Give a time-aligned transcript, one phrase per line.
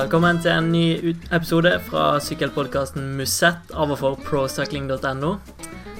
[0.00, 5.32] Velkommen til en ny episode fra sykkelpodkasten Musett av og for procycling.no.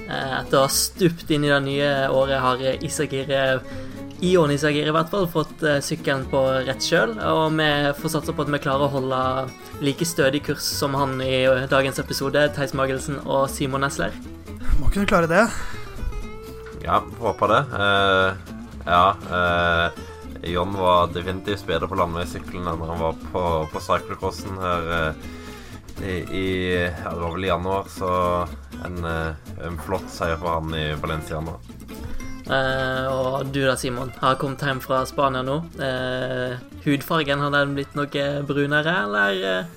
[0.06, 3.28] Eh, Etter å ha stupt inn i det nye året har Isagir
[4.24, 7.68] Ion Isagir i hvert fall fått eh, sykkelen på rett kjøl, og vi
[8.00, 9.20] får satse på at vi klarer å holde
[9.84, 14.16] like stødig kurs som han i dagens episode, Theis Magelsen og Simon Nesler.
[14.80, 15.44] Må kunne klare det.
[16.86, 17.62] Ja, håper det.
[17.76, 18.56] Uh,
[18.88, 19.04] ja.
[19.28, 20.06] Eh,
[20.42, 25.26] John var definitivt bedre på landeveissykkelen enn han var på, på cyclocrossen her eh,
[26.00, 26.46] i, i
[26.80, 28.12] ja, Det var vel i januar, så
[28.86, 31.58] en, eh, en flott seier for han i Valenciana.
[32.50, 35.58] Eh, og du da, Simon, har kommet hjem fra Spania nå.
[35.76, 39.42] Eh, hudfargen, har den blitt noe brunere, eller?
[39.50, 39.76] eh?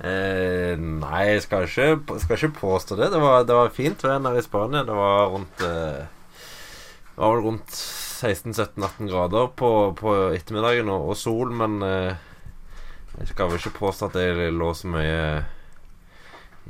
[0.00, 3.10] Eh, nei, jeg skal ikke, skal ikke påstå det.
[3.12, 4.86] Det var, det var fint vær her i Spania.
[4.86, 7.82] Det var rundt Det var vel rundt
[8.20, 12.14] 16-17-18 grader på, på ettermiddagen og, og sol, men eh,
[13.18, 15.20] jeg skal vel ikke påstå at jeg lå så mye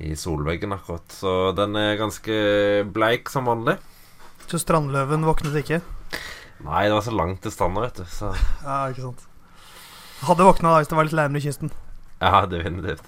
[0.00, 1.10] i solveggen akkurat.
[1.12, 2.36] Så den er ganske
[2.94, 3.76] bleik som vanlig.
[4.50, 5.80] Så Strandløven våknet ikke.
[6.64, 8.04] Nei, det var så langt til stranda, vet du.
[8.10, 8.32] Så
[8.64, 9.26] Ja, ikke sant.
[10.26, 11.70] Hadde våkna hvis det var litt nærmere kysten.
[12.20, 13.06] ja, definitivt.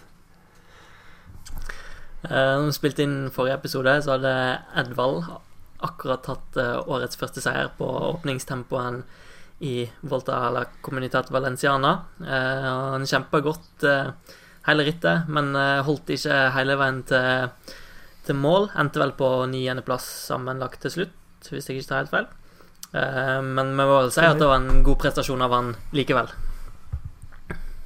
[2.22, 4.34] Da Når vi spilte inn forrige episode, så hadde
[4.78, 5.24] Edvald
[5.86, 9.02] akkurat tatt eh, årets første seier på åpningstempoen
[9.62, 11.92] i Volta la Comunitat Valenciana.
[12.20, 14.12] Eh, Han kjempa godt eh,
[14.68, 15.50] hele rittet, men
[15.86, 17.50] holdt ikke hele veien til,
[18.26, 18.70] til mål.
[18.78, 22.30] Endte vel på niendeplass sammenlagt til slutt, hvis jeg ikke tar helt feil.
[22.92, 26.28] Men vi må vel si at det var en god prestasjon av han likevel.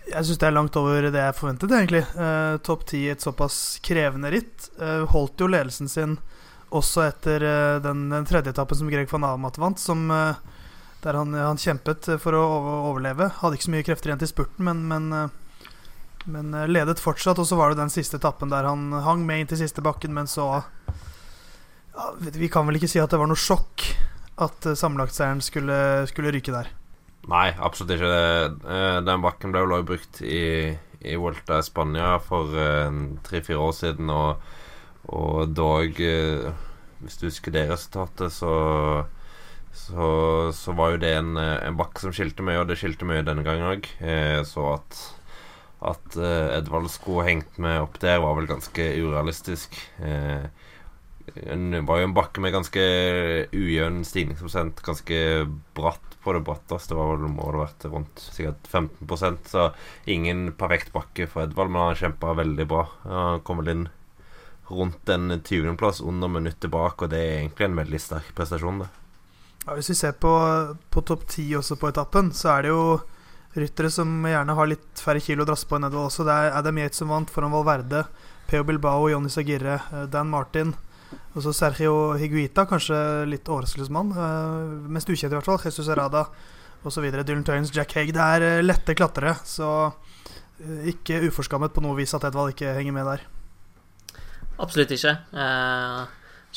[0.06, 2.02] Jeg syns det er langt over det jeg forventet, egentlig.
[2.14, 4.69] Eh, Topp ti i et såpass krevende ritt.
[4.78, 6.14] Eh, holdt jo ledelsen sin
[6.78, 10.39] også etter eh, den, den tredje etappen som Greg van Amat vant, som, eh,
[11.05, 13.30] der han, han kjempet for å over- overleve.
[13.40, 15.67] Hadde ikke så mye krefter igjen til spurten, men, men, eh,
[16.27, 17.39] men ledet fortsatt.
[17.42, 20.14] Og så var det den siste etappen der han hang med inn til siste bakken,
[20.17, 20.48] men så
[21.96, 23.86] ja, Vi kan vel ikke si at det var noe sjokk
[24.45, 25.77] at sammenlagtseieren skulle,
[26.11, 26.68] skulle ryke der.
[27.27, 28.18] Nei, absolutt ikke.
[29.06, 32.52] Den bakken ble jo også brukt i, i Volta Spania for
[33.27, 34.45] tre-fire år siden, og,
[35.08, 35.96] og dog
[37.02, 38.52] Hvis du husker det resultatet, så,
[39.77, 40.08] så,
[40.57, 43.24] så var jo det en, eh, en bakke som skilte mye, og det skilte mye
[43.27, 43.89] denne gangen òg.
[44.48, 45.01] Så at,
[45.92, 49.77] at eh, Edvald skulle hengt med opp der, var vel ganske urealistisk.
[50.01, 50.48] Eh,
[51.27, 52.83] Det var jo en bakke med ganske
[53.52, 55.17] ujevn stigningsprosent, ganske
[55.74, 56.92] bratt på det bratteste.
[56.95, 59.64] Det var vel, må det vært rundt sikkert 15% så
[60.07, 62.84] ingen perfekt bakke for Edvald, men han kjempa veldig bra.
[63.05, 63.84] Han kom vel inn
[64.68, 68.88] rundt en 20.-plass under minuttet bak, og det er egentlig en veldig sterk prestasjon, det.
[69.66, 70.32] Ja, hvis vi ser på,
[70.94, 72.82] på topp ti også på etappen, så er det jo
[73.56, 76.27] ryttere som gjerne har litt færre kilo å drasse på nedover også.
[76.27, 78.04] Det er Adam Yates som vant foran Valverde,
[78.46, 80.74] Peo Bilbao, Jonny Sagirre, eh, Dan Martin.
[81.36, 82.98] Og så Sergio Higuita, kanskje
[83.28, 84.12] litt overraskelsesmann.
[84.16, 85.60] Uh, mest ukjent i hvert fall.
[85.62, 86.24] Jesus Arada
[86.86, 87.06] osv.
[87.10, 88.12] Dylan Turns, Jack Haig.
[88.14, 92.74] Det er eh, lette klatrere, så eh, ikke uforskammet på noe vis at Edvald ikke
[92.78, 93.27] henger med der.
[94.62, 95.12] Absolutt ikke.
[95.36, 96.06] Eh,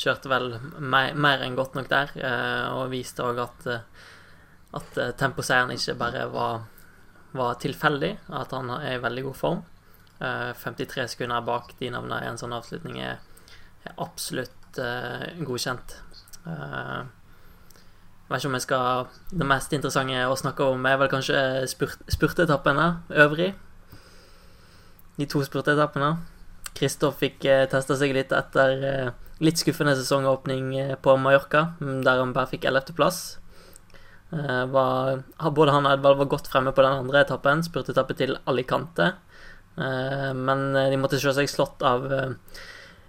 [0.00, 4.06] kjørte vel mer, mer enn godt nok der, eh, og viste òg at, eh,
[4.80, 6.64] at temposeieren ikke bare var,
[7.36, 9.62] var tilfeldig, at han er i veldig god form.
[10.20, 13.18] Eh, 53 sekunder bak de navnene i en sånn avslutning er,
[13.84, 15.96] er absolutt godkjent.
[16.46, 17.02] Eh,
[18.30, 21.98] vet ikke om jeg skal Det mest interessante å snakke om er vel kanskje spurt,
[22.08, 23.54] spurteetappene øvrig.
[25.18, 26.16] De to spurteetappene.
[26.74, 29.10] Kristoff fikk eh, testa seg litt etter eh,
[29.42, 33.20] litt skuffende sesongåpning eh, på Mallorca, mm, der han bare fikk 11.-plass.
[34.30, 39.14] Eh, både han og Edvald var godt fremme på den andre etappen, spurtetappe til Alicante.
[39.80, 42.02] Men de måtte se seg slått av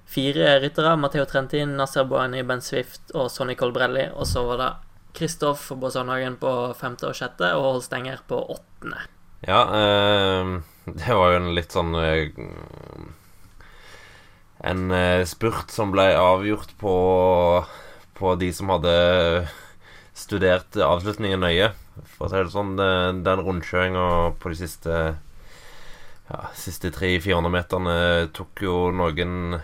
[0.07, 0.93] fire ryttere.
[0.95, 4.05] Matheo Trentin, Nasser Boani, Ben Swift og Sonny Colbrelli.
[4.13, 4.69] Og så var det
[5.17, 9.03] Kristoff og Båsandhagen på femte og sjette, og Holstenger på åttende.
[9.49, 9.65] Ja,
[11.01, 11.91] det var jo en litt sånn
[14.61, 16.95] En eh, spurt som ble avgjort på
[18.17, 18.93] På de som hadde
[20.13, 21.71] studert avslutningen nøye.
[22.13, 24.03] For å si det sånn, den, rundkjøringa
[24.37, 24.97] på de siste
[26.31, 27.95] ja, siste 300-400 meterne
[28.35, 29.57] tok jo noen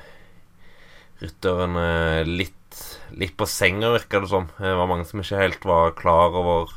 [1.21, 1.87] rytterne
[2.27, 2.81] litt,
[3.13, 4.49] litt på senga, virka det som.
[4.57, 6.73] Det var mange som ikke helt var klar over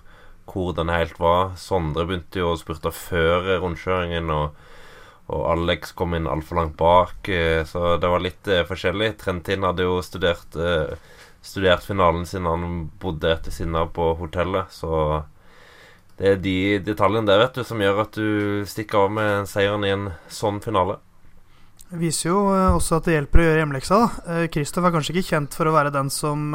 [0.50, 1.54] hvor den helt var.
[1.60, 4.68] Sondre begynte jo å spurte før rundkjøringen, og,
[5.30, 7.28] og Alex kom inn altfor langt bak.
[7.28, 9.16] eh, Så det var litt eh, forskjellig.
[9.20, 10.96] Trentin hadde jo studert, eh,
[11.42, 12.48] studert finalen sin.
[12.50, 15.22] Han bodde etter sinna på hotellet, så
[16.18, 19.86] det er de detaljene der vet du som gjør at du stikker av med seieren
[19.86, 20.98] i en sånn finale.
[21.90, 22.42] Det viser jo
[22.76, 23.96] også at det hjelper å gjøre hjemmeleksa.
[23.98, 24.42] da.
[24.52, 26.52] Kristoff er kanskje ikke kjent for å være den som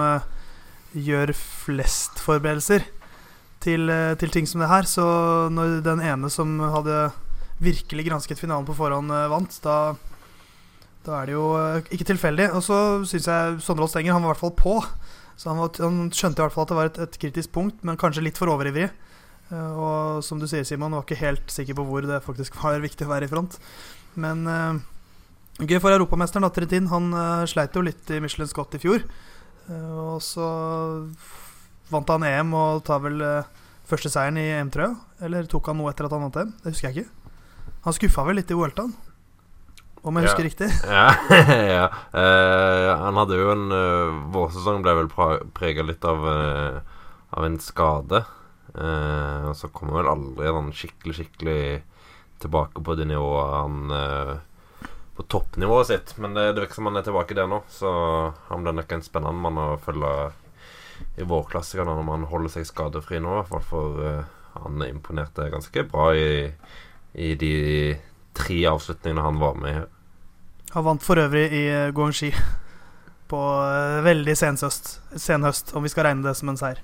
[0.94, 2.86] gjør flest forberedelser
[3.60, 3.90] til,
[4.22, 4.88] til ting som det her.
[4.88, 5.04] Så
[5.52, 7.10] når den ene som hadde
[7.64, 9.78] virkelig gransket finalen på forhånd, eh, vant, da,
[11.06, 12.50] da er det jo eh, ikke tilfeldig.
[12.58, 14.78] Og så syns jeg Sondre Stenger han var i hvert fall på.
[15.36, 17.82] Så han, var, han skjønte i hvert fall at det var et, et kritisk punkt,
[17.84, 18.90] men kanskje litt for overivrig.
[19.52, 22.84] Eh, og som du sier, Simon, var ikke helt sikker på hvor det faktisk var
[22.84, 23.60] viktig å være i front.
[24.16, 24.80] Men uh,
[25.60, 26.88] gøy for europamesteren, Atretin.
[26.92, 29.04] Han uh, sleit jo litt i Michelin Scott i fjor.
[29.68, 30.48] Uh, og så
[31.92, 33.20] vant han EM og tar vel
[33.86, 34.96] første seieren i EM, tror.
[35.22, 36.56] Eller tok han noe etter at han vant EM?
[36.64, 37.15] Det husker jeg ikke.
[37.86, 38.94] Han skuffa vel litt i Vueltaen,
[40.02, 40.70] om jeg husker riktig.
[40.90, 41.08] Ja,
[41.80, 41.90] ja.
[42.18, 45.12] Eh, han hadde jo en uh, Vårsesong ble vel
[45.54, 46.80] prega litt av, uh,
[47.38, 48.26] av en skade.
[48.76, 51.62] Uh, og så kommer vel aldri han skikkelig, skikkelig
[52.40, 54.36] tilbake på det nivået han eh,
[55.16, 56.18] På toppnivået sitt.
[56.18, 57.92] Men det, det virker som han er tilbake der nå, så
[58.50, 60.10] han blir nok en spennende mann å følge
[61.20, 63.64] i vårklassikerne når man holder seg skadefri nå, i hvert fall.
[63.70, 66.28] For eh, han imponerte ganske bra i,
[67.16, 67.52] i de
[68.36, 69.86] tre avslutningene han var med i.
[70.76, 72.34] Han vant for øvrig i eh, Guangxi
[73.32, 76.82] på eh, veldig senhøst, senhøst, om vi skal regne det som en seier.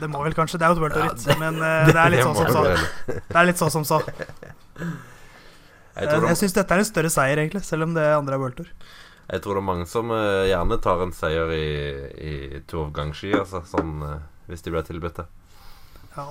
[0.00, 2.12] Det må vel kanskje, det er jo et World Ja, det- men eh, det er
[2.14, 2.62] litt sånn som så.
[3.10, 4.00] Det er litt sånn som så.
[6.00, 8.40] Jeg tror, Jeg syns dette er en større seier, egentlig, selv om det andre er
[8.40, 8.68] World Tour.
[9.30, 11.66] jeg tror det er mange som uh, gjerne tar en seier i,
[12.16, 14.14] i Tour of Gangski, altså, sånn, uh,
[14.48, 15.26] hvis de blir tilbudt det.
[16.16, 16.24] Ja.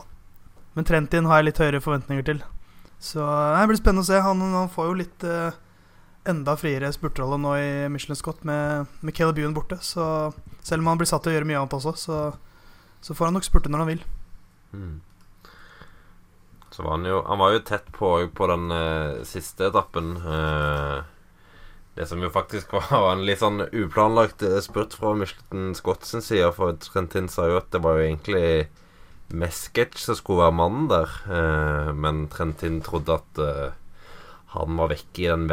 [0.73, 2.41] Men Trentin har jeg litt høyere forventninger til.
[2.99, 4.19] Så det blir spennende å se.
[4.23, 5.57] Han, han får jo litt eh,
[6.29, 9.79] enda friere spurterolle nå i Michelin Scott med, med Caleb Ewan borte.
[9.81, 10.03] Så
[10.61, 12.17] selv om han blir satt til å gjøre mye annet også, så,
[13.01, 14.03] så får han nok spurte når han vil.
[14.75, 14.97] Mm.
[16.69, 20.17] Så var han jo Han var jo tett på på den eh, siste etappen.
[20.17, 20.99] eh,
[21.95, 26.05] det som jo faktisk var, var en litt sånn uplanlagt eh, spurt fra Michelin Scott
[26.07, 26.51] sin side.
[26.55, 28.69] For Trentin sa jo at det var jo egentlig
[29.29, 31.09] Mesketch som skulle være mannen der.
[31.29, 33.71] eh, men Trentin trodde at eh,
[34.55, 35.47] han var vekke i den veldig